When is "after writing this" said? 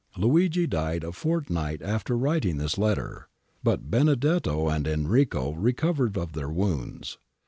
1.83-2.75